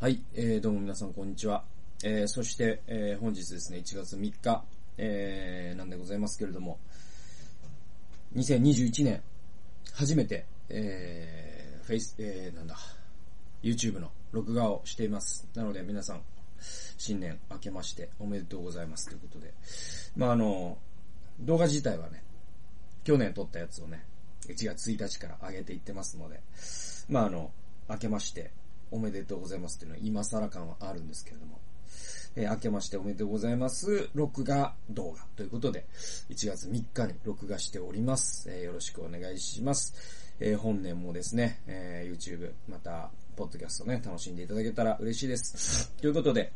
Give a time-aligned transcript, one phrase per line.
[0.00, 1.64] はい、えー、どうも皆さんこんにちは。
[2.04, 4.62] えー、そして、えー、本日ですね、1月3日、
[4.96, 6.78] えー、なんでございますけれども、
[8.36, 9.20] 2021年、
[9.92, 12.76] 初めて、えー、フェイス、えー、なんだ、
[13.60, 15.48] YouTube の録画をしています。
[15.56, 16.22] なので皆さん、
[16.96, 19.52] 新年明けましておめでとうございますということで、
[20.16, 20.78] まああの、
[21.40, 22.22] 動画自体はね、
[23.02, 24.04] 去年撮ったやつをね、
[24.46, 26.40] 1月1日から上げていってますので、
[27.08, 27.50] まああの、
[27.88, 28.52] 明けまして
[28.90, 31.60] おめでとうございますっていうのは今更感はあるんですけれども、
[32.36, 34.08] えー明けましておめでとうございます。
[34.14, 35.86] 録画動画ということで、
[36.30, 38.48] 1月3日に録画しております。
[38.50, 39.94] えーよろしくお願いします。
[40.40, 45.90] えー本年もですね、え YouTube、また、ポッドキャストね、楽しんでいただけたら嬉しいです。
[46.00, 46.52] ということで、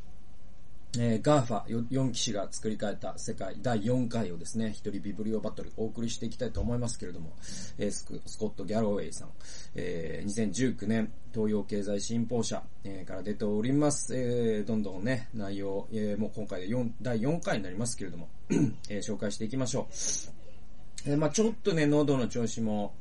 [0.99, 7.33] えー、GAFA4 騎士が作り変えた世界第4回をですね、一人ビブリオバトルお送りしていきたいと思いますけれども、
[7.79, 9.31] えースクスコット・ギャロウェイさん、
[9.75, 14.15] えー2019年東洋経済新報社、えーから出ております。
[14.15, 18.29] えーどんどんね、内容、えーもう今回で4第4回になりますけれども、
[18.91, 21.11] えー紹介していきましょう。
[21.11, 22.95] えーまあちょっとね、喉の調子も、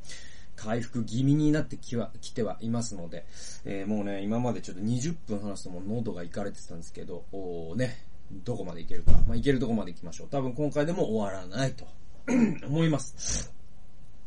[0.64, 3.26] 回復気味になってきは、来てはいますので、
[3.66, 8.06] えーもうね、今までちょっと20分話すともう喉がいかれてたんですけど、おーね、
[8.44, 9.12] どこまでいけるか。
[9.28, 10.28] まあ、いけるとこまで行きましょう。
[10.30, 11.88] 多分今回でも終わらないと
[12.68, 13.52] 思います。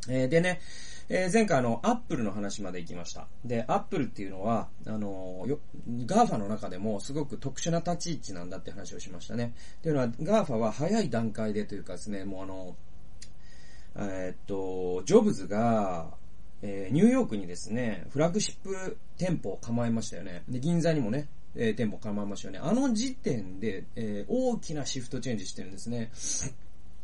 [0.09, 0.61] えーでね、
[1.09, 3.29] えー前回あの、アップルの話まで行きました。
[3.45, 5.61] で、アップルっていうのは、あのーよ、
[6.05, 9.55] GAFA の中でもすごく特殊な立ち位置なんだって話をしましたね。
[9.79, 12.77] っていうのは、 GAFA は早い段階でというかですね、もうあの、
[13.97, 16.17] えっと、ジョブズが、
[16.67, 20.45] えーニューヨークにですね、フラッグシップ店舗を構えましたよね。
[20.49, 22.61] で、銀座にもね、えー店舗構えましたよね。
[22.63, 26.11] あの時点で、えー大きなシフトチェンジしてるんですね。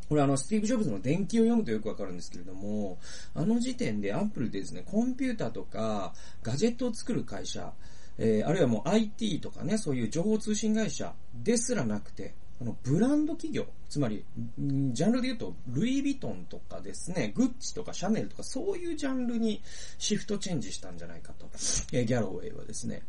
[0.09, 2.97] これあの、スティーブ・ジョブズの伝記を読むとよくわかるんですけれども、
[3.35, 7.71] あの時点でアップルでですね、コンピューターとか、ガジェットを作る会社、
[8.17, 14.23] えーあるいはもう IT とかね、そういう情報通信会社ですらなくて、あの、ブランド企業、つまり、
[14.59, 19.61] ジャンルで言うと、ルイ・ヴィトンとかですね、グッチとかシャネルとか、そういうジャンルに
[19.97, 21.49] シフトチェンジしたんじゃないかと、
[21.91, 23.01] えギャロウェイはですね、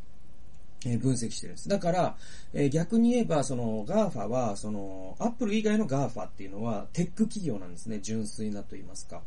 [0.86, 1.68] え分析してるんです。
[1.68, 2.16] だから、
[2.54, 8.00] え逆に言えば、その、 GAFA は、その、アップル以外の GAFA っていうのは、テック企業なんですね。
[8.00, 9.22] 純粋なと言いますか。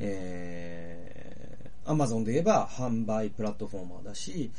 [0.00, 4.50] えー、アマゾンで言えば、販売プラットフォーマーだし、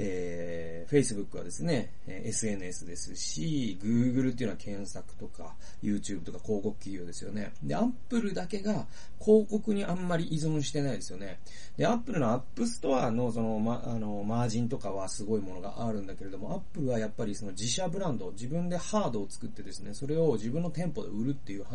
[0.00, 7.52] えー、Facebook はですね、SNS ですし、Google っていうのは検索とか、YouTube とか広告企業ですよね。
[7.64, 8.86] で、アップルだけが
[9.20, 11.40] 広告にあんまり依存してないですよね。
[11.76, 21.66] で、アップルのアップストアのその、ま、あの、マージンとかはすごいものがあるんだけれども、アップルはやっぱりその自社ブランド、自分でハードを作ってですね、それを自分の店舗で売るっていう、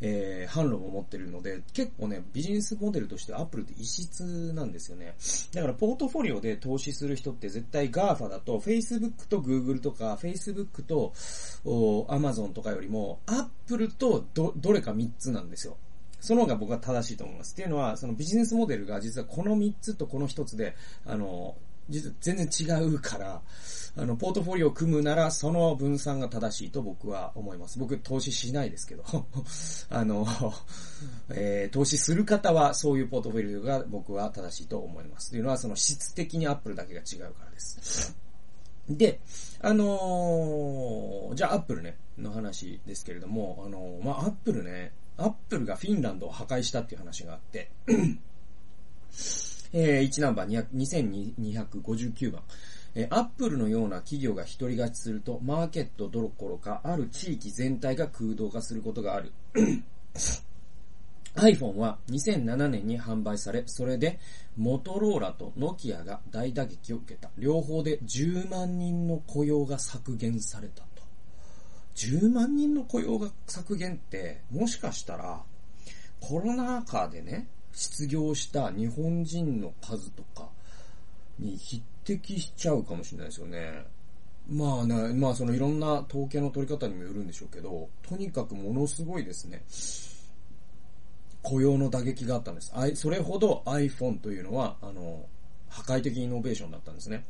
[0.00, 5.14] えー、販路も持ってるので、結構ね、ビジネスモデルとしてアップルって異質なんですよね。
[5.52, 11.12] だから、ポートフォリオで投資する人って絶対 GAFA だと、Facebook と Google とか、Facebook と
[11.64, 15.76] お Amazon とかよりも、アップルとど、どれか3つなんですよ。
[16.20, 17.52] その方が僕は正しいと思います。
[17.52, 20.74] っていうのは、そのビジネスモデルが実はこの3つとこの1つで、
[21.06, 21.56] あの、
[21.88, 23.42] 実は全然違うから、
[23.96, 27.78] あの、ポートフォリオを組むなら、その分散が正しいと僕は思います。
[27.78, 29.04] 僕、投資しないですけど、
[29.90, 30.26] あの、
[31.30, 35.30] えー投資する方は、そういうポートフォリオが僕は正しいと思います。
[35.30, 38.14] というのは、その質的にアップルだけが違うからです。
[38.88, 39.20] で、
[39.60, 47.70] あのーじゃあアップルね、の話ですけれども、あのーまあ、アップルね、アップルがフィンランドを破壊したっていう話があって、
[49.72, 52.42] えー、1ナンバー2259番。
[52.94, 59.32] えー、アップルのような企業が独り勝ちすると、マーケットどころか、ある地域全体が空洞化することがある。
[61.36, 64.18] iPhone は2007年に販売され、それで
[64.56, 67.30] モトローラとノキアが大打撃を受けた。
[67.38, 71.02] 両方で10万人の雇用が削減されたと。
[71.94, 75.42] 10万人の雇用が削減って、もしかしたら、
[76.20, 80.48] コロナ禍でね、失業した日本人の数とか
[81.38, 83.84] に匹敵しちゃうかもしれないですよね。
[84.50, 89.62] まあね、まあそのいろんな統計の取り方にもよるんでしょうけど、とにかくものすごいですね。
[91.42, 92.72] 雇用の打撃があったんです。
[92.96, 95.26] それほど iPhone というのは、あの、
[95.68, 97.24] 破壊的イノベーションだったんですね。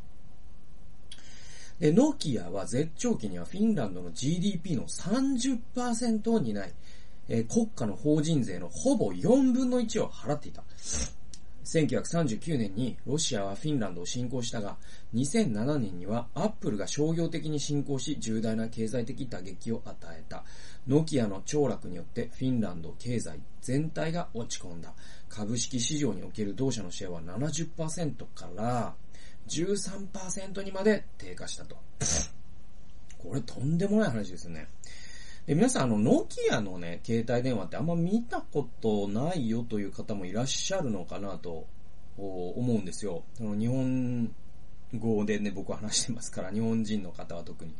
[1.79, 6.73] で、ノキアは絶頂期にはフィンランドの GDP の30%を担い、
[7.29, 10.63] えー国家の法人税のほぼ4分の1を払っていた。
[11.65, 14.79] 1939年にロシアはフィンランドを侵攻したが、
[15.15, 20.45] 2007年にはアップルが商業的に侵攻し重大な経済的打撃を与えた。
[20.87, 24.95] ノキアの凋落によってフィンランド経済全体が落ち込んだ。
[25.29, 28.95] 株式市場における同社のシェアは70%から
[29.49, 31.77] 13%にまで低下したと。
[33.19, 34.69] これとんでもない話ですよね。
[35.49, 41.67] で、皆さん、あの、ノキアのね、携帯電話ってあんま見たことないよという方もいらっしゃるのかなと
[42.19, 43.23] 思うんですよ。
[43.33, 44.31] その日本
[44.99, 47.73] 語でね、僕は話してますから、日本人の方は特に。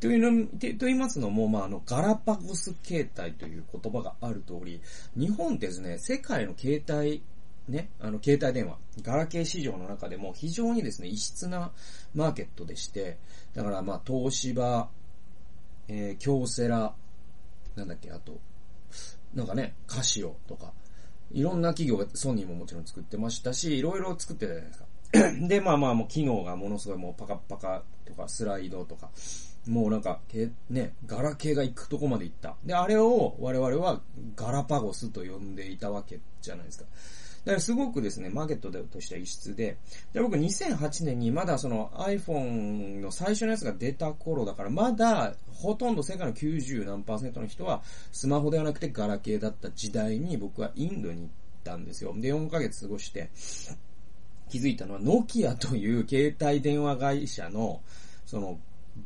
[0.00, 0.46] というの、
[0.78, 4.80] と言いますのも、まあ、あの、ガラパゴス携帯という言葉がある通り、
[5.18, 7.22] 日本ですね、世界の携帯、
[7.68, 11.72] ね、あの、携帯電話、ガラケー市場の中でも非常にですね、異質な
[12.14, 13.18] マーケットでして、
[13.52, 14.88] だからまあ、東芝、
[15.88, 16.94] えー、京セラ、
[17.76, 18.38] なんだっけ、あと、
[19.34, 20.72] なんかね、カシオとか、
[21.32, 24.86] いろんな企業が、ソニーももちろん作ってましたし、いろいろ作ってたじゃないですか。
[25.48, 29.10] で、まあまあもう機能がものすごいもうパカパカとかスライドとか、
[29.66, 30.20] もうなんか、
[30.70, 32.56] ね、ガラケーが行くとこまで行った。
[32.64, 34.00] で、あれを我々は
[34.36, 36.84] ガラパゴスと呼んでいたわけじゃないですか。
[37.44, 39.76] だからすごくですね、マーケットとしては異質で、
[40.12, 47.82] で僕2008年にまだその iPhone の最初のやつが出た頃だから、まだほとんど世界の90何パーセントの人は
[48.12, 51.28] スマホではなくてガラケーだった時代に僕はインドに行っ
[51.64, 52.14] たんですよ。
[52.16, 53.30] で、4ヶ月過ごして、
[54.48, 57.82] 気づいたのは、ノキアという携帯電話会社の、
[58.26, 58.58] その、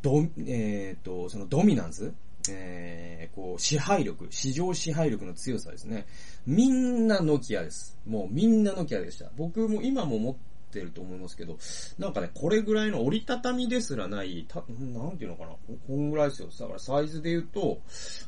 [0.02, 2.12] ド、えっ、ー、と、そのドミナンス
[2.56, 6.06] えー、こう、支配力、市場支配力の強さですね。
[6.47, 7.99] みんなノキアです。
[8.06, 9.31] もうみんなノキアでした。
[9.37, 10.35] 僕も今も持っ
[10.71, 11.59] てると思いますけど、
[11.99, 15.53] なんかね、これぐらいの折りたたみですらない、た、なんていうのかな。
[15.87, 16.49] こんぐらいですよ。
[16.59, 17.81] だからサイズで言うと、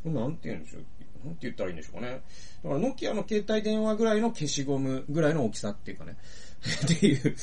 [0.05, 0.83] なんて言うんでしょう。
[1.25, 2.23] なんて言ったらいいんでしょうかね。
[2.63, 6.17] だからノキアの携帯電話ぐらいの消しゴムぐらいの大きさっていうかね。
[6.85, 7.37] っていう、なんて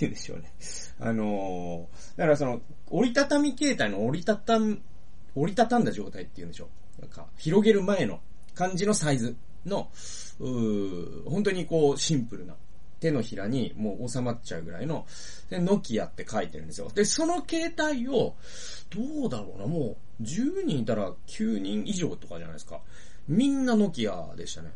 [0.00, 0.52] 言うんでしょうね。
[1.00, 4.58] あのー、だからその、折りたたみ携帯の折りたた、
[5.34, 6.68] 折りたたんだ状態っていうんでしょ
[6.98, 7.02] う。
[7.02, 8.20] なんか、広げる前の
[8.54, 9.36] 感じのサイズ
[9.66, 9.90] の、
[10.38, 12.54] うー本当にこう、シンプルな。
[13.00, 15.06] 手のひらにもう収まっちゃうぐらいの、
[15.48, 16.90] で、ノキアって書いてるんですよ。
[16.94, 18.34] で、その携帯を、
[18.90, 22.80] どうだろうな、もう、10人いたら9人以上とかじゃないですか。
[23.26, 24.72] みんなノキアでしたね。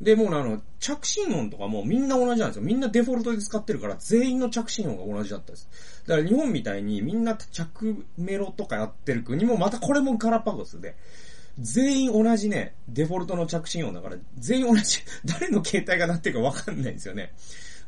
[0.00, 2.62] で、もうあの、着信音とかもみんな同じなんですよ。
[2.62, 5.68] みんなデフォルトで使ってるから、全員の着信音が同じだったです。
[6.06, 10.96] だから日本みたいにみんな着メロとかやってる国もまたこれもガラパゴスで、
[11.58, 17.32] 全員同じね、デフォルトの着信音だから、全員同じ、 誰の携帯が鳴ってるかわかんないんですよね。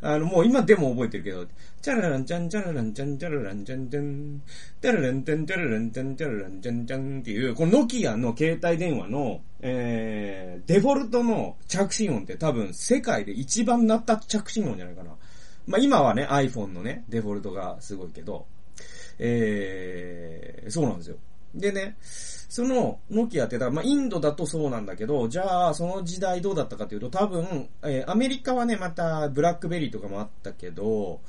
[0.00, 1.46] あの、もう今でも覚えてるけど、
[1.82, 4.42] チャラランチャンチャラランチャンチャラランチャンチャン、
[4.80, 15.10] チャラランチャンチャラランチャンチャラランチャンチャンっていう、このノキアの携帯電話の、えー、デフォルトの着信音って多分世界で一番鳴った着信音じゃないかな。
[15.66, 18.46] まあ今はね、iPhone のね、デフォルトがすごいけど、
[19.18, 21.16] えー、そうなんですよ。
[21.54, 21.96] でね、
[22.48, 31.20] その、ノキアって、まあ、インドだとそうなんだけど、じゃあ、その時代どうだったかというと、多分、えー、アメリカはね、また、ブラックベリーとかもあったけど、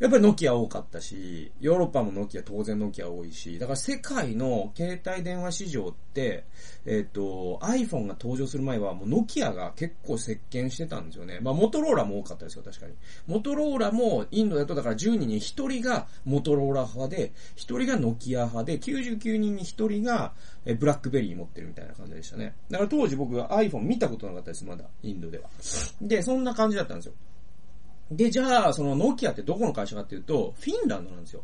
[0.00, 6.44] やっぱりノキア多かったし、ヨーロッパもノキア、当然ノキア多いし、だから世界の携帯電話市場って、
[6.84, 11.38] えっ、ー、と、iPhone が登場する前は、もうノキアが結構席巻してたんですよね。
[11.40, 12.92] まあ、モトローラも多かったですよ、確かに。
[13.26, 15.40] モトローラも、インドだと、だから10人に1
[15.70, 20.34] 人がモトローラ派で、1人がノキア派で、99人に1人が、
[20.66, 22.56] えブラックベリー持ってるみたいな感じでしたね。
[22.68, 25.48] だから当時僕は iPhone 見たことなかったです、まだ、インドでは。
[26.02, 27.12] で、そんな感じだったんですよ。
[28.10, 31.42] で、じゃあ、そのノキアってどこの会社かっていうと、フィンランドなんですよ。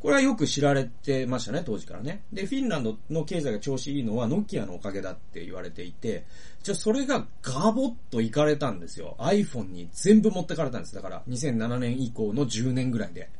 [0.00, 2.22] これはよく知られてましたね、当時からね。
[2.32, 6.24] で、フィンランドの経済が調子いいのはノキアのおかげだって言われていて、
[6.62, 9.16] じゃあそれがガボッと行かれたんですよ。
[9.18, 10.94] iPhone に全部持ってかれたんです。
[10.94, 13.30] だから、2007年以降の10年ぐらいで。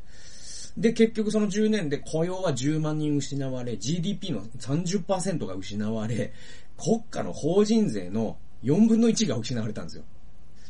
[0.77, 6.33] で、結局その10年で雇用は10万人失われ、GDP の30%が失われ、
[6.77, 10.03] 国家の法人税の4分の1が失われたんですよ。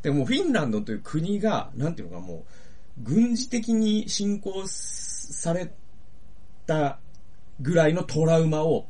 [0.01, 2.45] でもフィンランドという国が、なんていうのかも
[2.97, 5.73] う、軍事的に侵攻され
[6.65, 6.99] た
[7.59, 8.87] ぐらいのトラウマを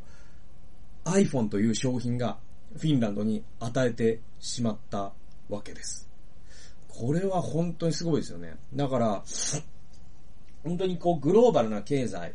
[1.04, 2.38] iPhone という商品が
[2.76, 5.14] フィンランドに与えてしまった
[5.50, 6.08] わけです。
[6.88, 8.56] これは本当にすごいですよね。
[8.76, 9.24] だから、
[10.64, 12.34] 本当にこうグローバルな経済、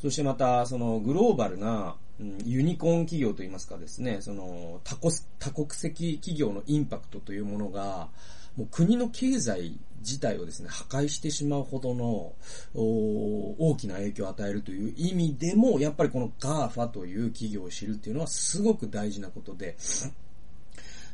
[0.00, 8.08] そしてまたそのグローバルな、うん、ユニコーン企業といいますかですね、その多国多国籍企業のインパクトというものが、
[8.56, 12.32] もう国の経済自体をですね、破壊してしまうほどの
[12.74, 19.76] 大きな影響を与えるという意味でも、やっぱりこの GAFA という企業を知るっていうのはすごく大事なことで、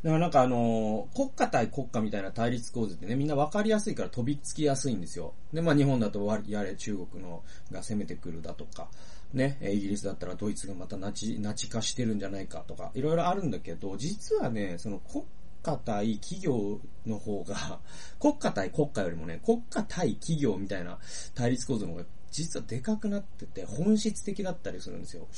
[0.05, 5.33] だからなんかあのー、国家対国家みたいな対立構図ってね、みんな分かりやすいから飛びつきやすいんですよ。
[5.55, 7.43] で、まあ日本だとやれ中国の
[7.73, 8.89] が攻めてくるだとか、
[9.33, 15.25] ね、イギリスだったらドイツがまたナチ、ナチ化してるんじゃないかとか、いろいろあるんだけど、実はね、その国
[15.63, 17.81] 家対企業の方が、
[18.21, 20.99] 国家対国家よりもね、国家対企業みたいな
[21.35, 25.29] 対立構造の方が実はでかくなってて本質的だったりするんですよ。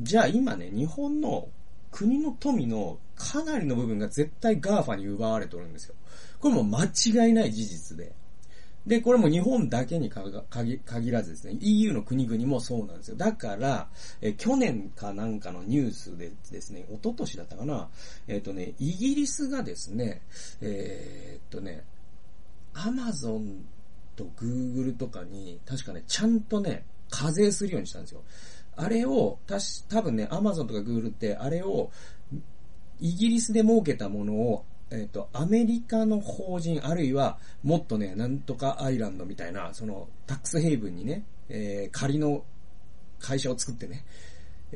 [0.00, 1.48] じゃあ今ね、日本の
[1.94, 5.94] 国の富のかなりの部分が絶対 GAFA に奪われてるんですよ。
[6.40, 8.12] これも間違いない事実で。
[8.84, 13.16] で、これも日本だけに限らずですね、EU の国々もそうなんですよ。
[13.16, 13.88] だから、
[14.20, 17.88] え去年かなんかのニュースでですね、一昨年だったかな、
[18.26, 20.20] えっ、ー、とね、イギリスがですね、
[20.60, 21.84] えー、っとね、
[22.74, 23.64] アマゾン
[24.16, 28.24] とグーグルとかに、確かね、ちゃんとね、課税するようにしたんですよ。
[28.76, 31.90] あれを、たし、多分ね、アマゾンとかグーグルって、あれを、
[33.00, 42.44] イギリスで儲けたものをえっ、と、アメリカの法人、あるいは、もっとね、なんとかアイランドみたいな、その、タックスヘイブンにね、えー、仮の
[43.18, 44.04] 会社を作ってね、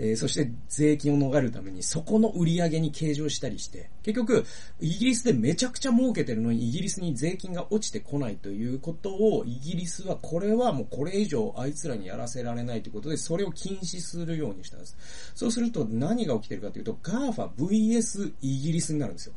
[0.01, 4.45] えー、そして税金を逃れるために、そこの売り上げに計上したりして、結局、
[4.81, 14.97] イギリスでめちゃくちゃ儲けてるのに、イギリスに税金が落ちてこないということを、イギリスは、これはもうこれ以上あいつらにやらせられないということで、それを禁止するようにしたんです。
[15.35, 19.35] そうすると何が起きてるかというと、GAFA VS イギリスになるんですよ。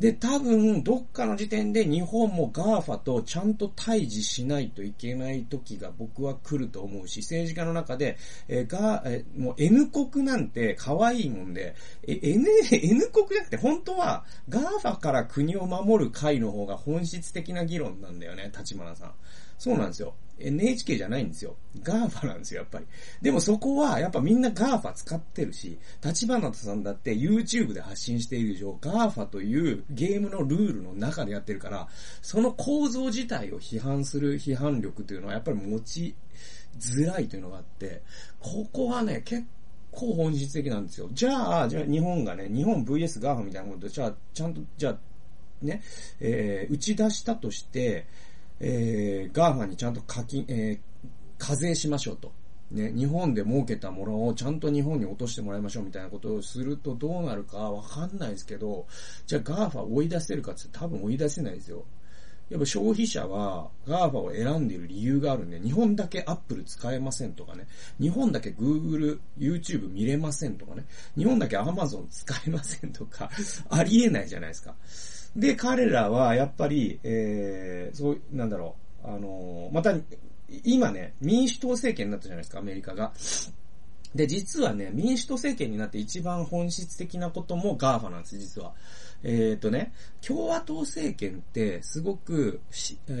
[0.00, 8.16] で、多分、どっかの時点で日本も GAFA とちゃんと対峙しないといけない時が僕は来ると思うし、政治家の中で、
[8.48, 11.74] えー、が、えー、もう N 国なんて可愛いもんで、
[12.08, 19.12] え、N、 N 国じゃなくて本当は GAFA から国を守る会の方が本質的な議論なんだよね、立花さん。
[19.58, 20.14] そうなんですよ。
[20.40, 21.56] NHK じゃないんですよ。
[21.82, 22.86] GAFA なんですよ、やっぱり。
[23.22, 31.88] でもそこは、やっぱみんな GAFA 使ってるし、立花さんだって YouTube で発信している以上、GAFA というゲームのルールの中でやってるから、
[32.22, 36.14] その構造自体を批判する批判力というのはやっぱり持ち
[36.78, 38.02] づらいというのがあって、
[38.40, 39.44] ここはね、結
[39.90, 41.08] 構本質的なんですよ。
[41.12, 44.98] じゃあ、じゃあ日本がね、日本 VS GAFA みたいなことで、じゃあ、ちゃんと、じゃあ、
[45.62, 45.82] ね、
[46.20, 48.06] えー、打ち出したとして、
[48.60, 52.32] えー、 GAFA にちゃんと課金、えー、課税しましょうと。
[52.70, 58.86] ね、日本で儲けたものをちゃんと日本に落としてもらいましょうみたいなことをするとどうなるかわかんないですけど、
[59.26, 61.84] じゃあ GAFA 追い出せるかって多分追い出せないですよ。
[62.48, 67.66] やっぱ消費者は GAFA を選んでいる理由があるんで、日本だけアップル使えませんとかね、
[68.00, 70.84] 日本だけ Google、YouTube 見れませんとかね、
[71.16, 73.30] 日本だけ Amazon 使えませんとか、
[73.68, 74.74] ありえないじゃないですか。
[75.36, 79.94] で、彼らはやっぱり、えー、そう、なんだろう、あのー、また、
[80.64, 83.12] 今ね、民主党政権になったじゃないですか、アメリカが。
[84.14, 88.74] で、実はね、民主党政権になって一番本質的なことも GAFA なんです、実は。
[89.22, 89.92] えっ、ー、とね、
[90.26, 92.60] 共和党政権ってすごく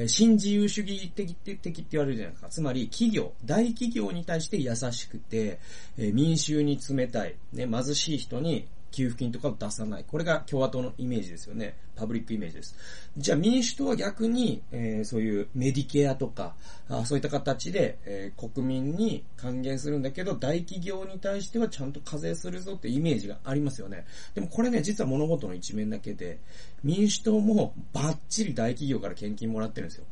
[0.06, 2.48] 新自由主義的的って言われるじゃないですか。
[2.48, 5.60] つまり企業、大企業に対して優しくて、
[5.96, 10.04] えー、民衆に冷たい、ね、貧しい人に給付金とかを出さない。
[10.06, 11.76] これが共和党のイメージですよね。
[11.96, 12.74] パブリックイメージです。
[13.16, 16.54] じゃあ民主党は逆に、えー、そういうメディケアとか、
[16.88, 24.06] あそういった形で、えー、国民に還元するんだけど、大企業に対してはちゃんと課税するぞってイメージがありますよね。
[24.34, 26.38] でもこれね、実は物事の一面だけで、
[26.82, 30.04] 民主党もバッチリ大企業から献金もらってるんですよ。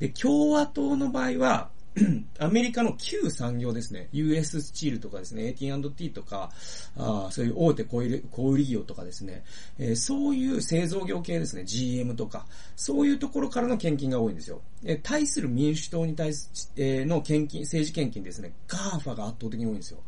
[0.00, 1.70] で、共和党の場合は、
[2.38, 4.08] アメリカの旧産業ですね。
[4.12, 6.50] US スチールとかですね、AT&T とか、
[6.96, 9.44] あそういう大手小売小売業とかですね、
[9.78, 14.60] えー、そういう製造業系ですね、GM とか、そういうところからの献金が多いんですよ。
[14.84, 19.98] えー、対する民主党に対す、えー、の献金、政治献金ですね、GAFA が圧倒的に多いんですよ。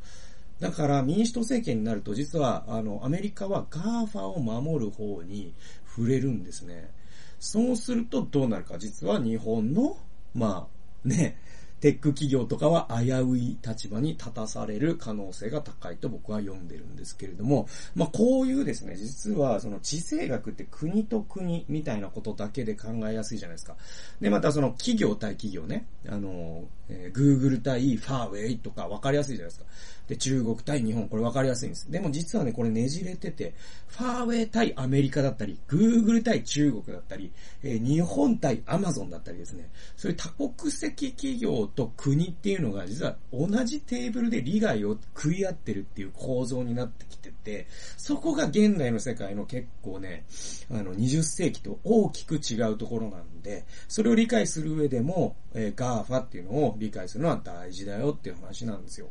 [0.60, 5.54] だから民主党政権になると実はあのアメリカは GAFA を守る方に
[5.96, 6.90] 触れるんですね。
[7.38, 9.96] そうするとどうなるか実は日本の
[10.34, 11.38] まあね、
[11.80, 23.76] テック企業とかは危うい立場に立たされる可能性が高いと僕は読んでるんですけれども、まあこういうですね、実はその地政学って国と国みたいなことだけで考えやすいじゃないですか。
[24.20, 29.66] で、またその企業対企業ね、あの、えー、Google 対ファーウェイとか分かりやすいじゃないですか。
[30.10, 31.88] で、中国対日本、これ分かりやすいんです。
[31.88, 33.54] でも実はね、これねじれてて、
[33.86, 37.30] ファーウェイ対アメリカだったり、Google 対中国だったり、
[37.62, 50.24] えー、日本対アマゾンだったりですね、そういう多国籍企業と国っていうのが実は同じテーブルで利害を食い合ってるっていう構造になってきてて、そこが現代の世界の結構ね、
[50.72, 59.08] あの、20世紀と大きく違うところなんで、それを理解する上でも、えー、GAFA っていうのを理解するのは大事だよっていう話なんですよ。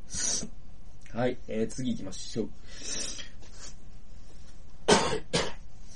[1.12, 2.50] はい、えー、次行きましょう。
[2.72, 3.26] す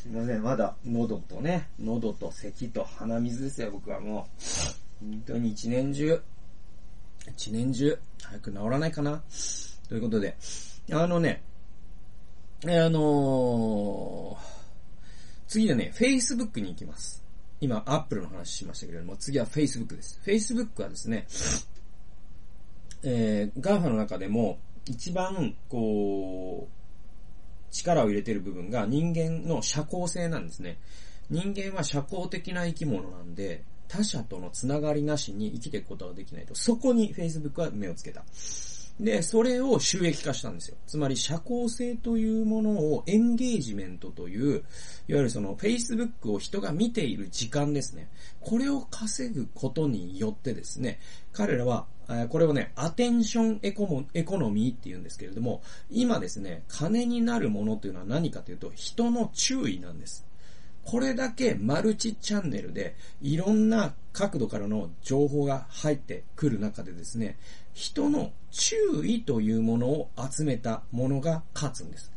[0.08, 4.28] いません、まだ喉とね、喉と咳と鼻水ですよ、僕はも
[5.02, 5.06] う。
[5.06, 6.20] 本当に一年中、
[7.30, 9.22] 一年中、早く治らないかな。
[9.88, 10.36] ということで、
[10.92, 11.44] あのね、
[12.64, 14.38] えーあのー、
[15.48, 17.24] 次でね、Facebook に行きます。
[17.62, 20.20] 今、Apple の話しましたけれども、次は Facebook です。
[20.26, 21.28] Facebook はですね、
[23.04, 30.78] えー、GAFA の中でも、一番、こう、力を入れてる部分が人間の社交性なんですね。
[31.30, 36.56] 人間は社交的な生き物なんで、他者とのつながりなしに生きていくことができないと。
[36.56, 38.24] そこに Facebook は目をつけた。
[39.00, 40.78] で、それを収益化したんですよ。
[40.86, 44.64] つまり社交性というものをエンゲージメントという、
[45.08, 48.08] いわゆるその Facebook を人が見ている時間ですね。
[48.40, 51.00] これを稼ぐことによってですね、
[51.32, 51.88] 彼らは、
[52.30, 60.26] これをね、アテンションエコモエコノミーって言うんですけれども、今ですね、金になるものというのは何かというと、人の注意なんです。
[60.84, 67.38] これだけマルチチャンネルでいろんな角度からの情報が入ってくる中でですね、
[67.74, 72.12] 人の注意というものを集めたものが勝つんです。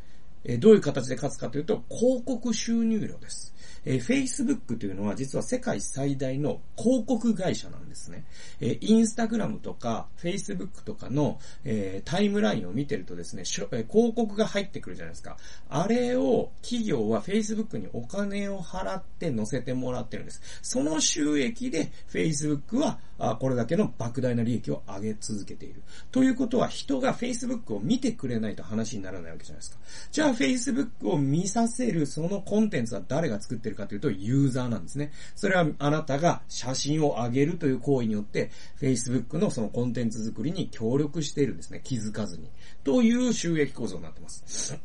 [0.44, 3.54] えどういう形で勝つかというと、広告収入量です。
[3.86, 8.24] えー、Facebook というのは実は世界最大の広告会社なんですね。
[8.60, 15.36] えー、インスタグラムとか Facebook とかの、えー、タイムラインを見てるとですね、えー、広告が入ってくるじゃないですか。
[15.70, 20.42] あれを企業は Facebook にお金を払って載せてもらってるんです。
[20.62, 25.82] その収益で Facebook はあこれだけの莫大な利益を上げ続けている。
[26.10, 29.78] ということは人が Facebook を見てくれないと話にならないわけじゃないですか。
[30.10, 35.12] じゃあ Facebook を見させるそのコンテンツは誰が作ってるかというとユーザーなんですね。
[35.34, 41.80] それはあなたが写真を上げるという行為によって Facebook のそのコンテンツ作りに協力しているんですね。
[41.84, 42.50] 気づかずに。
[42.84, 44.78] という収益構造になってます。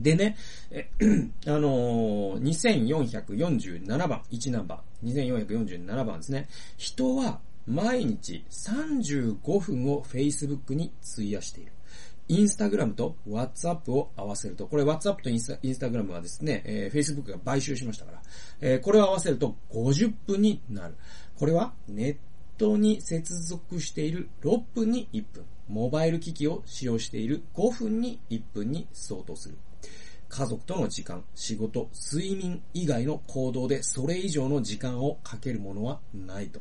[0.00, 0.36] でね、
[0.70, 0.88] え
[1.46, 6.48] あのー、2447番、1ナンバー、2447番ですね。
[6.76, 11.72] 人は毎日35分を Facebook に費やしている。
[12.28, 18.22] インスタグラムと WhatsApp を合わせると、これ WhatsApp とインスタインスタグラムはですね、えー、Facebook が買収しましたから、
[18.60, 20.94] えー、これを合わせると50分になる。
[21.36, 22.16] これはネッ
[22.58, 25.44] トに接続している6分に1分。
[25.68, 29.56] モバイル機器を使用している5分に1分に相当する。
[30.28, 36.60] 家族との時間、仕事、睡眠以外の行動でそれ以上の時間をかけるものはないと。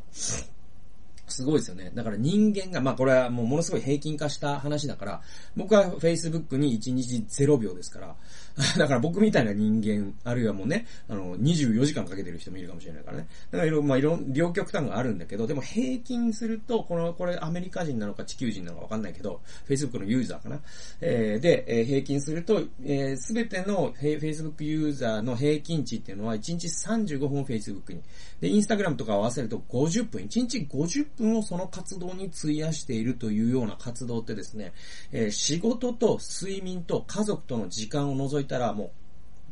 [1.27, 1.91] すごいですよね。
[1.93, 5.21] だから人間が、まあこれはもうものすごい平均化した話だから、
[5.55, 8.15] 僕は Facebook に1日0秒ですから、
[8.77, 13.27] だから僕みたいな人間、あるいはもうね、あの、24時間かけてる人もいるかもしれないからね。
[13.51, 20.59] だからいろ、まあいろ、両極端があるんだけど、でも平均すると、この、これアメリカ人なのか地球人なのかわかんないけど、Facebook のユーザーかな。
[21.01, 28.01] えー、で、えー、平均すると、えー、すべての Facebook ユーザーの平均値っていうのは1日35分 Facebook に。
[28.39, 34.73] で、Instagram とか合わせると50分、1日50分をその活動に費やしているというような活動ってですね、
[35.12, 38.91] えー、仕事と睡眠と家族との時間を除いたらも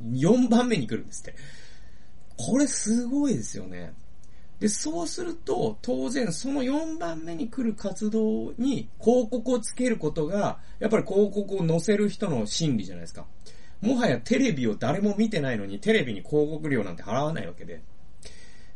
[0.04, 1.36] う4番目に来るんですって。
[2.38, 3.94] これすごいですよね。
[4.60, 13.26] で、そうすると、当然その4番目に来る活動に広告をつけることが、やっぱり広告を載せる人の心理じゃないですか。
[13.82, 17.82] もはやテレビを誰も見てないのにテレビに広告料なんて払わないわけで。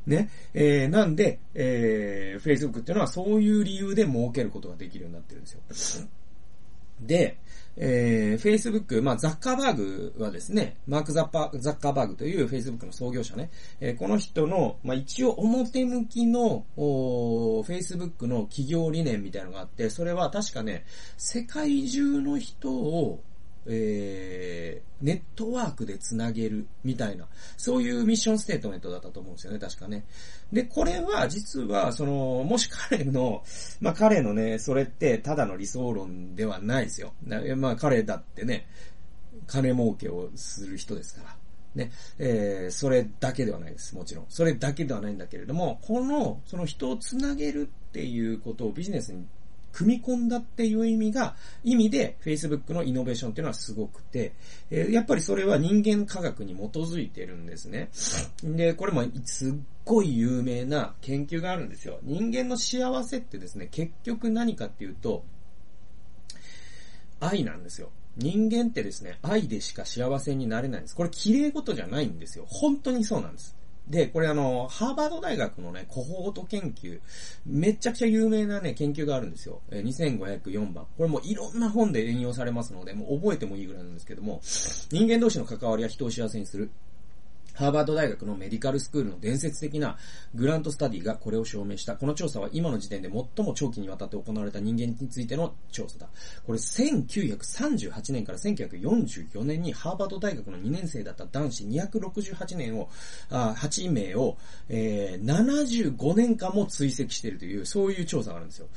[0.06, 0.30] ね。
[0.54, 6.08] えー、なんで、えー、Facebook っていうのはそういう理由で儲けることができるようになってるんですよ。
[7.02, 7.38] で、
[7.78, 20.86] えー、Facebook、まあ、ザッカーバーグはですね、マークザッパザッカーバーグという Facebook の創業者ね、えー、この人の、まあ、一応表向きの、Facebook の企業理念みたいなのがあって、それは確かね、
[21.18, 23.24] 世界中の人を、
[23.66, 30.06] えー、ネットワークでつなげるみたいな、そういうミッションステートメントだったと思うんですよね、確かね。
[30.52, 33.44] で、これは実は、その、もし彼の、
[33.82, 37.14] まあ彼のね、それってただの理想論ではないですよ。
[37.58, 38.68] まあ彼だってね、
[39.48, 41.36] 金儲けをする人ですから。
[41.76, 44.26] ね、えー、それだけではないです、もちろん。
[44.30, 49.26] それだけではないんだけれども、この、その人をつなげるっていうことをビジネスに
[49.72, 54.34] 組み込んだっていう意味が、意味で Facebook のイノベーションっていうのはすごくて、
[54.70, 57.90] えー、やっぱりそれは人間科学に基づいてるんですね。
[58.44, 59.54] で、これもすっ
[59.86, 62.00] ごい有名な研究があるんですよ。
[62.04, 65.24] 人間の幸せってですね、結局何かっていうと、
[67.20, 67.90] 愛なんですよ。
[68.18, 70.96] 人間ってですね、愛でしか幸せになれないんです。
[70.96, 72.46] これ綺麗事じゃないんですよ。
[72.48, 73.56] 本当にそうなんです。
[73.90, 77.00] で、これあの、ハーバード大学のね、コホート研究、
[77.46, 79.62] めちゃくちゃ有名なね、研究があるんですよ。
[79.72, 80.86] え2504番。
[80.96, 84.42] これもいろんな本で引用されますので、もう覚えてもいいぐらいなんですけども、
[84.92, 86.70] 人間同士の関わりは人を幸せにする。
[87.60, 89.98] ハーバード大学のメディカルスクールの伝説的な
[90.34, 91.98] グラントスタディがこれを証明した。
[91.98, 96.08] この調査は今の時点で最も長期にわたって行われた人間についての調査だ。
[96.46, 102.88] これ1938年から1944年にハーバード大学の2年生だった男子268年を、
[103.30, 104.38] あ8名を、
[104.70, 108.68] えー、75年間も追跡しているという、そういう調査があるんですよ。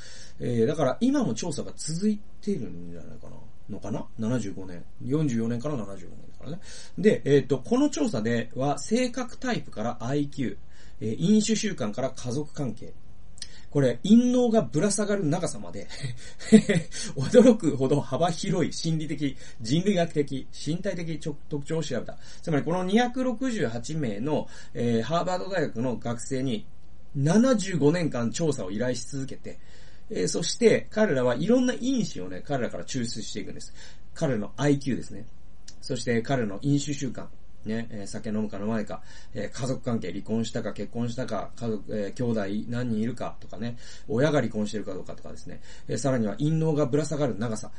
[0.40, 3.36] えー、だから今も調査が続いているんじゃないかな。
[3.70, 4.84] のかな ?75 年。
[5.04, 6.60] 44年から75年からね。
[6.98, 10.56] で、えっ、ー、と、この調査では、性格タイプから IQ、
[11.00, 12.92] えー、飲酒習慣から家族関係。
[13.70, 15.88] これ、陰謀がぶら下がる長さまで
[17.16, 22.18] 驚くほど幅広い心理的、人類学的、身体的特徴を調べた。
[22.42, 26.66] つまり、この268名の、えー、ハーバード大学の学生に
[27.16, 29.58] 75年間調査を依頼し続けて、
[30.10, 33.72] えー、そして彼らはいろんな因子をね、彼らから抽出していくんです。
[34.14, 35.24] 彼らの IQ ですね。
[35.82, 37.26] そして彼の飲酒習慣。
[37.64, 39.02] ね、え、酒飲むか飲まないか、
[39.34, 43.76] え、家族関係、離婚したか結婚したか、家族、え、兄弟何人いるかとかね、
[44.08, 47.70] 親が離婚してるかどうかとかですね、え、さらには陰謀がぶら下がる長さ。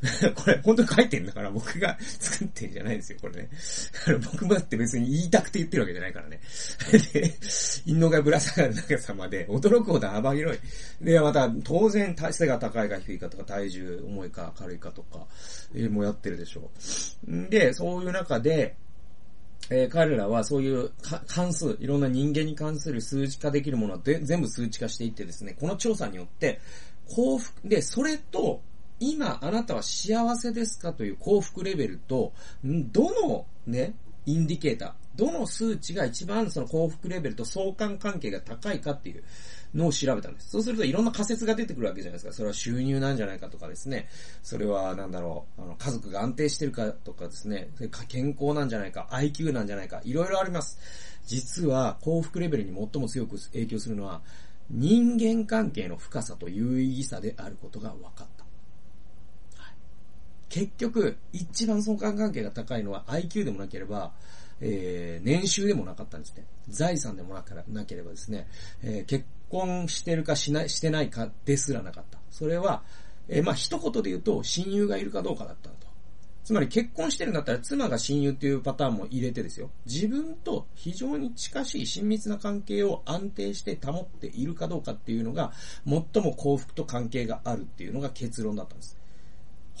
[0.34, 3.50] これ、本当に書いてんだから、僕が作ってんじゃないですよ、これね。
[4.32, 6.40] 僕もだって別に言いたくて言ってるわけじゃないからね。
[7.12, 7.34] で、
[7.84, 11.04] 陰謀がぶら下がる長さまで、驚くほど幅広い。
[11.04, 15.26] で、また、当然、背が高いか低いかとか、体重重いか軽いかとか、
[15.74, 16.70] えー、もうやってるでしょ
[17.26, 17.32] う。
[17.38, 18.76] んで、そういう中で、
[19.70, 20.92] えー、彼らはそういう
[21.26, 26.60] 関数、いろんな人間に関する数値化できるものは全部数値化していってですね、この調査によって、
[27.08, 28.62] 幸福、で、それと、
[29.00, 32.32] 今あなたは幸せですかという幸福レベルと、
[32.64, 33.94] どのね、
[34.26, 39.24] インディケーター、どの数値が一番その幸福レベルと相関関係が高いかっていう
[39.74, 40.50] のを調べたんです。
[40.50, 42.32] そうするといろんな仮説が出てくるわけじゃないですか。
[42.32, 44.08] それは収入なんじゃないかとかですね。
[44.42, 47.70] それはなんだろう、あの家族が安定してるかとかですね。
[47.76, 50.78] それか健康なんじゃないか、IQ なんじゃないか、いろいろあります。
[51.26, 54.22] 実は幸福レベルに最も強く影響するのは
[54.70, 58.38] 人間関係の深さと有意義さであることが分かった。
[60.48, 64.12] 結局、一番相関関係が高いのは IQ でもなければ、
[64.60, 66.44] えー、年収でもなかったんですね。
[66.68, 68.46] 財産でもななければですね、
[68.82, 72.18] えー、結婚してるかしない、してないかですらなかった。
[72.30, 72.82] それは、
[73.28, 75.78] えー、まあ、一言で言うと、親友がいるかどうかだったと。
[76.48, 79.68] つまり結婚してるんだったら妻が親友っていうパターンも入れてですよ。
[79.84, 85.52] 自分と非常に近しい親密な関係を安定して保っているかどうかっていうのが、
[85.84, 88.96] 最も幸福と関係があるっていうのが結論だったんです。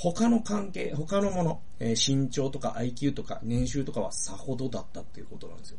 [0.00, 5.78] 他の関係、他のもの、えー、身長とか IQ とか年収とかはさほどだったっていうことなんですよ。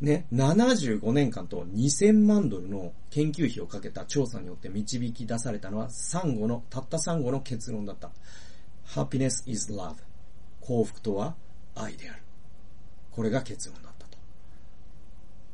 [0.00, 8.10] ね、75年間と2000万ドルの研究費をかけた調査によって導き出されたのは3語の、たった3語の結論だった。
[8.88, 9.94] happiness is love.
[10.60, 11.36] 幸福とは
[11.76, 12.22] 愛である。
[13.12, 14.18] これが結論だったと。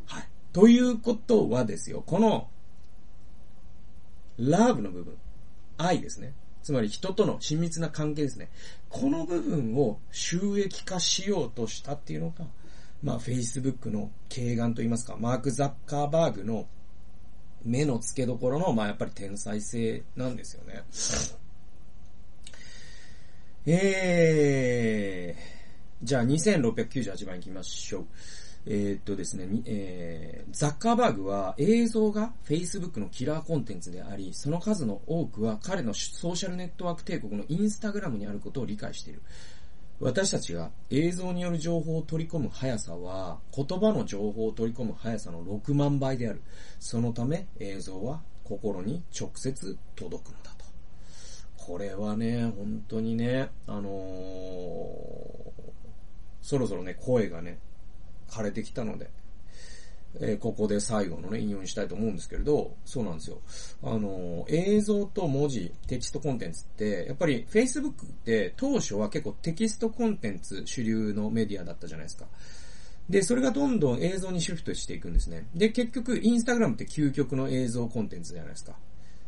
[0.06, 0.28] はい。
[0.54, 2.48] ということはですよ、この
[4.40, 5.18] love の部分、
[5.76, 6.32] 愛ですね。
[6.62, 8.50] つまり人との親密な関係ですね。
[8.88, 12.46] この部分を収益化しようとしたっていうのが、
[13.02, 16.66] まあ、Facebook の軽眼と言いますか、マーク・ザッカーバーグの
[17.64, 20.84] 目の付けどころの、まあ、やっぱり天才性なんですよね。
[23.64, 28.06] えー、じゃあ2698番行きましょう。
[28.64, 39.22] えー、っとですね、えー、ザッカーバーグは映像が Facebook のキラーコンテンツであり、その数の多くは彼のソーシャルネットワーク帝国のインスタグラムにあることを理解している。
[40.00, 46.42] 私たちが映像による情報を取り込む速さは、言葉の情報を取り込む速さの6万倍である。
[46.80, 50.64] そのため映像は心に直接届くのだと。
[51.56, 53.92] これはね、本当にね、あのー、
[56.42, 57.58] そろそろね、声がね、
[58.32, 59.10] 枯れてきたので、
[60.20, 63.38] えー、ここで最後のね、引用にしたいと思うんですけれど、そうなんですよ。
[63.82, 67.92] あの、映像と文字、テキストコンテンツって、やっぱり Facebook っ
[68.24, 72.26] て当初は結構テキストコンテンツ主流のメディアだったじゃないですか。
[73.08, 75.46] で、それがどんどん映像にシフトしていくんですね。
[75.54, 78.76] で、結局、インスタグラムって究極の映像コンテンツじゃないですか。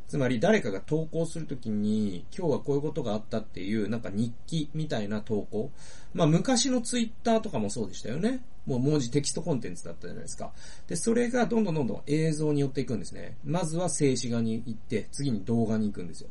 [0.09, 5.71] つまり誰かが投稿するときに、今日はこういうことがあったっていう、なんか日記みたいな投稿。
[6.13, 8.45] まあ昔のツイッターとかもそうでしたよね。
[8.67, 10.53] もう文字テキストコンテンツだったじゃないですか。
[10.87, 13.37] で、それがどんどんどんどん映像に寄っていくんですね。
[13.45, 16.29] まずは静止画に行って、次に動画に行くんですよ。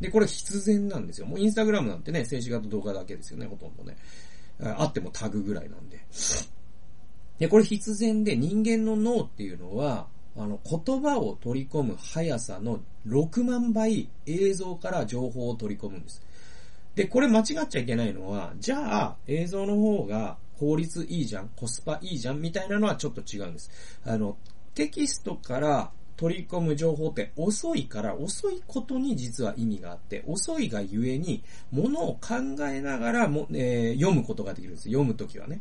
[0.00, 1.26] で、これ必然なんですよ。
[1.26, 3.96] もうインスタグラムなんてね、静止画と動画だけですよね、ほとんどね。
[4.60, 6.00] あってもタグぐらいなんで。
[7.38, 16.22] で、これ必然で人間の脳っていうのは、あの、言葉を取り込む速さの6万倍映像から情報を取り込むんです。
[16.94, 23.70] で、これ間違っちゃいけないのは、じゃあ、映像の方が効率いいじゃん、コスパいいじゃん、みたいなのはちょっと違うんです。
[24.04, 24.36] あの、
[24.74, 32.36] テキストから取り込む情報って遅いから、遅いことに実は意味があって、遅いがゆえに、ものを考
[32.68, 34.88] えながらも、えー、読むことができるんです。
[34.88, 35.60] 読むときはね。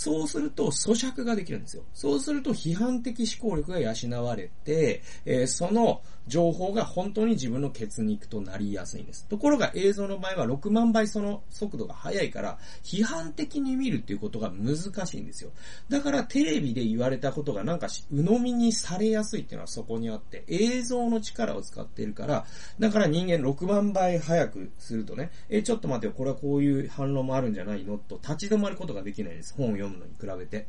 [0.00, 1.82] そうすると咀嚼ができるんですよ。
[1.92, 9.26] そうすると批判的思考力が養われて、えー、その情報が本当に自分の血肉となりやすいんです。
[9.26, 15.50] ところが映像の場合は6万倍その速度が速いから、批判的に見るっていうことが難しいんですよ。
[15.90, 22.46] だからテレビで言われたことがなんか鵜呑みにされやすいっていうのはそこにあって、映像の力を使っているから、
[22.78, 27.98] だから人間6万倍速くするとね、え、ちょっと待ってよ、これはこういう反論もあるんじゃないの？
[27.98, 29.54] と立ち止まることができないです。
[29.56, 30.66] 本を読むのに比べて。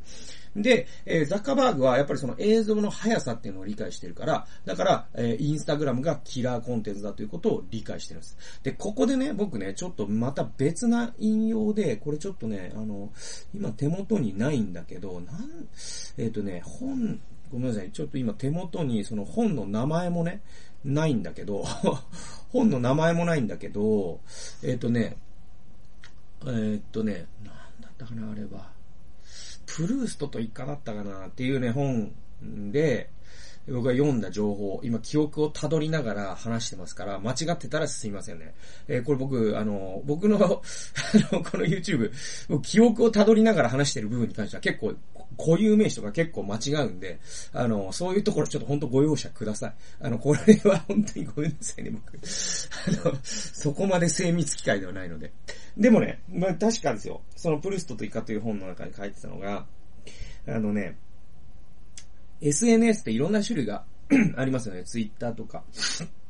[0.55, 8.37] で、えー、ザッカーバーグはやっぱりその映像の速さっていうのを理解してるから、だから、えー、インスタグラムがキラーコンテンツだということを理解してるんです。
[8.63, 13.11] で、ここでね、僕ね、ちょっとまた別な引用で、これちょっとね、あの、
[13.53, 15.67] 今手元にないんだけど、なん、
[16.17, 17.19] えっ、ー、とね、本、
[17.51, 20.41] ごめんなさい、ちょっと今手元にその本の名前もね、
[20.83, 21.63] ないんだけど、
[22.51, 24.19] 本の名前もないんだけど、
[24.63, 25.15] えっ、ー、とね、
[26.41, 28.80] えっ、ー、とね、なんだったかな、あれは。
[29.65, 32.13] プルーストと一家だったかなっていうね、本
[32.71, 33.09] で、
[33.67, 38.53] 僕が読んだ情報、今記憶をたどりながら話してますから、間違ってたらすいませんね。
[38.87, 40.49] えー、これ僕、あの、僕の、 あ
[41.33, 42.11] の、この YouTube、
[42.61, 44.95] 記憶をたどりながら話してる部分に関しては結構、
[45.37, 47.19] 固有名詞とか結構間違うんで、
[47.53, 49.73] あの、そういうところちょっと本当ご容赦ください。
[50.01, 52.17] あの、これは本当にごめんなさいね、僕。
[52.17, 55.31] あの、そこまで精密機械ではないので。
[55.77, 57.21] でもね、まあ確かですよ。
[57.35, 59.65] そのプルストとイカという本の中に書いてたのが、
[60.47, 60.97] あのね、
[62.41, 63.85] SNS っていろんな種類が
[64.35, 64.83] ありますよね。
[64.83, 65.63] Twitter とか。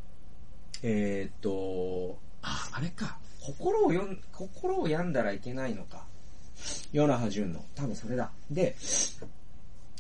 [0.84, 3.18] えっと、あ、あれか。
[3.40, 6.06] 心を読ん、心を病んだらいけないのか。
[6.92, 7.64] ヨナハジュンの。
[7.76, 8.32] 多分それだ。
[8.50, 8.76] で、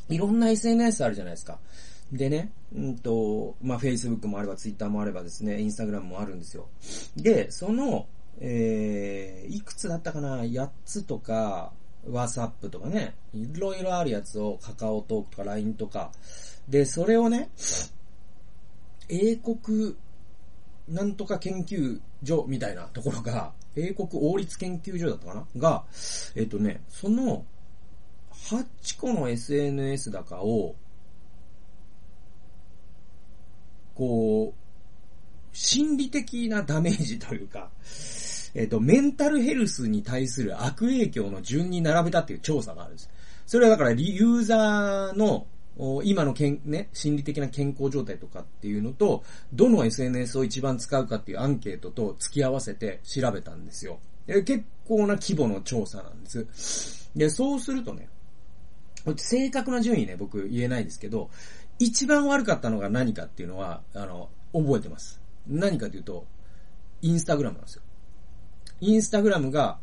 [0.09, 1.59] いろんな SNS あるじゃないですか。
[2.11, 6.67] でね、うんと、まあ、Facebook もあれば Twitter もあればですね、Instagram もあるんですよ。
[7.15, 8.05] で、その、
[8.39, 11.71] えー、いくつだったかな ?8 つとか、
[12.07, 16.11] WhatsApp とかね、いろいろあるやつを、カカオトークとか LINE とか。
[16.67, 17.49] で、それをね、
[19.09, 19.95] 英国
[20.87, 25.47] なんとか研究所みたいなところが、英国王立研究所だったかな？
[25.57, 25.83] が、
[26.35, 27.45] えっ、とね、その、
[28.31, 30.75] 8個の SNS だかを、
[33.95, 37.69] こう、心理的なダメージというか、
[38.53, 43.09] えっ、と、メンタルヘルスに対する悪影響の順に並べたっていう調査があるんです。
[43.45, 45.47] それはだから、ユーザーの
[46.03, 53.99] 今のけん、ね、心理的な健康状態とかっていうのと、どの SNS を一番使うかっていうアンケートと付き合わせて調べたんですよ。
[54.27, 57.09] 結構な規模の調査なんです。
[57.15, 58.07] で、そうするとね、
[59.15, 61.29] 正確な順位ね、僕言えないですけど、
[61.79, 65.19] 一番悪かったのが何かっていうのは、あの、覚えてます。
[65.47, 66.27] 何かというと、
[67.01, 67.81] インスタグラムなんですよ。
[68.81, 69.77] インスタグラムが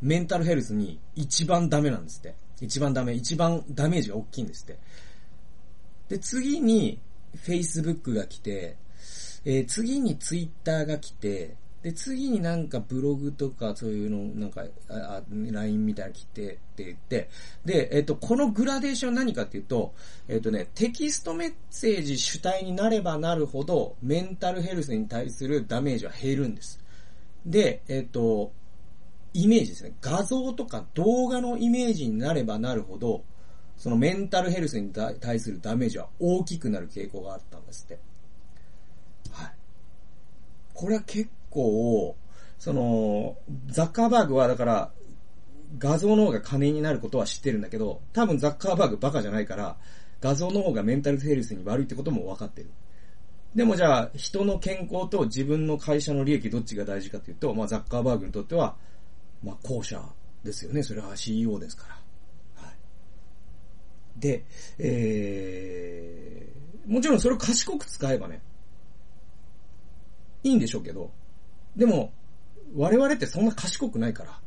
[0.00, 2.34] メンタルヘルスに一番ダメなんですって。
[2.60, 4.78] 一番ダメ、一番ダメージが大きいんですって。
[6.08, 6.98] で、次に
[7.44, 8.76] Facebook が来て、
[9.44, 17.30] えー、次に Twitter が来て、で、次になんかブログとかそういうの、なんか、あ、あ LINE みたいな来てって言って、
[17.64, 19.94] で、えっ、と、このグラデーション何かっていうと、
[20.26, 26.80] えっ、とね、テキストメッセージ主体になればなるほど、メンタルヘルスに対するダメージは減るんです。
[27.48, 28.52] で、えっ、と、
[29.32, 29.92] イメージですね。
[30.00, 33.24] 画像とか動画のイメージになればなるほど、
[33.76, 37.98] そのメンタルヘルスに対するダメージは大きくなる傾向があったんですって。
[39.30, 39.52] はい。
[40.74, 42.16] これは結構、
[42.58, 43.36] その、
[43.68, 44.92] ザッカーバーグはだから、
[45.78, 49.76] 画像の方が金になることは知ってるんだけど、多分ザッカーバーグバカじゃないから、
[50.20, 52.70] 画像の方がメンタルヘルスに悪いってことも分かってる。
[53.54, 58.76] でもじゃあ、人の健康と自分の会社の利益どっちが大事かっていうと、まあザッカーバーグにとっては、
[59.42, 60.02] まあ後者
[60.44, 60.82] ですよね。
[60.82, 62.62] それは CEO ですから。
[62.62, 62.74] はい
[64.16, 64.44] で、
[64.78, 68.42] えー、もちろんそれを賢く使えばね、
[70.42, 71.10] いいんでしょうけど、
[71.76, 72.12] でも、
[72.74, 74.40] 我々ってそんな賢くないから。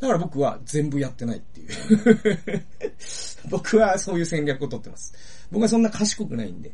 [0.00, 1.68] だから僕は全部やってないっていう
[3.50, 5.12] 僕はそういう戦略をとってます。
[5.50, 6.72] 僕はそんな賢くないんで、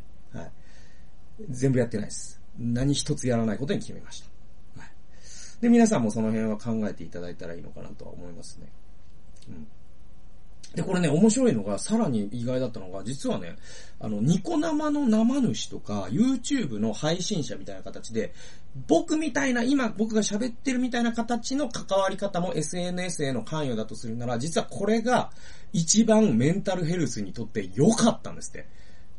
[1.51, 2.41] 全部やってないです。
[2.59, 4.21] 何一つやらないことに決めまし
[4.75, 4.81] た。
[4.81, 4.91] はい。
[5.61, 8.69] で、皆さんもその辺は考えていただいたらいいのかなとは思いますね。
[9.49, 9.67] うん。
[10.75, 13.57] で、これね、面白いのが、さらに意外だったのが、実はね、
[13.99, 18.35] あの、ニコ生の生主とか、YouTube の配信者みたいな形で、
[18.87, 25.31] 僕みたいな、今僕が喋ってるみたいな形の関わり方も SNS への関与だとするなら、実はこれが
[25.73, 28.67] 一番メンタルヘルスにとって良かったんですって。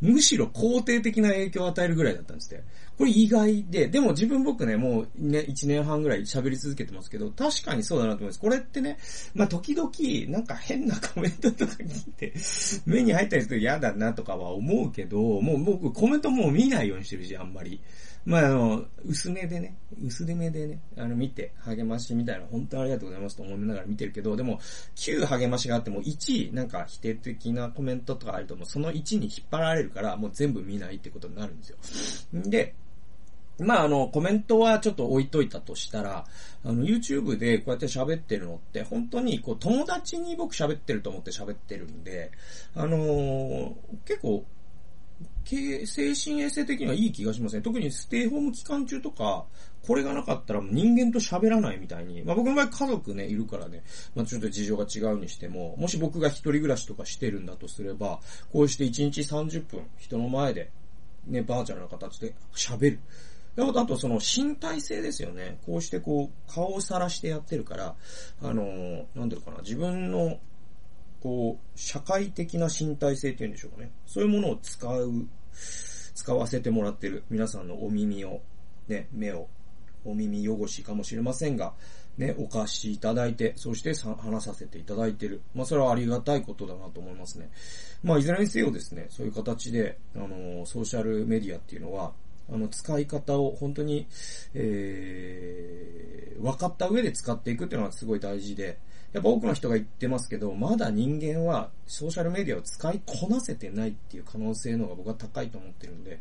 [0.01, 2.63] むしろ肯定的な影響を与えるぐらいだったんですって。
[2.97, 8.39] これ意外で、でも自分僕ね、もうね、1年半ぐらい喋り続けてますけど、確かにそうだなと思います。
[8.39, 8.97] これってね、
[9.35, 9.91] まあ、時々、
[10.31, 12.33] なんか変なコメントとか聞いて、
[12.85, 17.79] 目に入ったりすると嫌だなとかは思うけど、もう僕コメントもう見ないようにしてるし、あんまり。
[18.27, 24.59] まあ、あの、薄めでね、薄手目でね、あの、見て、励ましみたいな、本当にありがとうございますと思いながら見てるけど、でも、
[24.97, 31.77] 9励ましがあっても、1、なんか否定的なコメントとかあると、もうその1に引っ張られるから、もう全部見ないってことになるんですよ。
[32.33, 32.75] で、
[33.59, 36.25] まあ、あの、コメントはちょっと置いといたとしたら、
[36.65, 42.31] あの、YouTube でこうやって喋ってるのって、本当に、こう、友達に僕喋ってると思って喋ってるんで、
[42.75, 43.73] あのー、
[44.05, 44.43] 結構、
[45.45, 47.61] 精神衛生的にはいい気がしますね。
[47.61, 49.45] 特にステイホーム期間中とか、
[49.85, 52.21] これがなかったら人間と喋らないみたいに。
[52.23, 53.83] まあ僕の場合家族ね、いるからね、
[54.15, 58.19] まあちょっと事情が違うにしても、もし僕が一人暮らしとかしてるんだとすれば、
[58.51, 60.69] こうして1日30分人の前で、
[61.25, 62.99] ね、バーチャルな形で喋る。
[63.59, 65.57] あとその身体性ですよね。
[65.65, 67.95] こうしてこう、顔をさらしてやってるから、
[68.43, 70.37] あのー、なんていうかな、自分の、
[71.27, 73.91] こう、社会的な身体性っていうんでしょうかね。
[74.05, 75.27] そういうものを使う、
[76.15, 78.39] 使わせてもらってる皆さんのお耳を、
[78.87, 79.49] ね、目を、
[80.05, 81.73] お耳汚しかもしれませんが、
[82.17, 85.41] ね、お貸しいただいて、そして話させていただいてる。
[85.53, 87.49] まあ、それはありがたいことだなと思いますね。
[88.03, 92.13] まあ、いずれにせよですね、そういう形で、あの、ソーシャルメディアっていうのは、
[92.51, 94.07] あの、使い方を本当に、
[94.53, 98.77] えー、分かった上で使っていくっていうのはすごい大事で、
[99.13, 106.19] やっぱ多くの人が言ってますけど、まだ人間はソーシャルメディアを使いこなせてないっていう可能性の方が僕は高いと思ってるんで、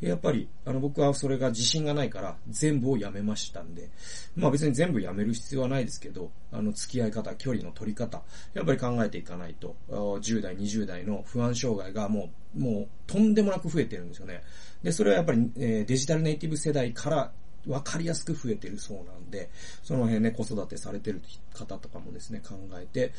[0.00, 3.88] やっぱり、あの僕はそれが自信がないから全部をやめましたんで、
[4.36, 14.42] まあ別に全部やめる必要はないですけど、あの付き合い方、距離の取り方、やっぱり考えていかないと、10代、20代の不安障害がもう、もうとんでもなく増えてるんですよね。
[14.82, 17.32] で、それはやっぱり、えー、デジタルネイティブ世代から
[17.66, 19.50] わかりやすく増えてるそうなんで、
[19.82, 23.12] その辺ね、子育てされてる方とかもですね、考えて、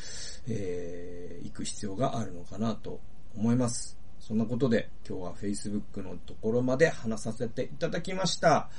[0.48, 3.00] えー、行く必要があるのかなと
[3.36, 3.96] 思います。
[4.20, 8.70] そんなことで、今日は Facebook のところまで話させていただきました。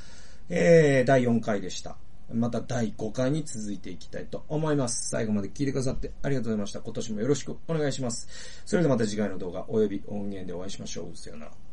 [0.50, 1.98] えー、第4回でした。
[2.34, 5.10] また第5回に続いていきたいと思います。
[5.10, 6.82] 最後まで聞いてくださってありがとうございました。
[6.82, 8.28] 今年もよろしくお願いします。
[8.66, 11.18] それではまた次回の動画及び音源でお会いしましょう。
[11.18, 11.66] さよなら。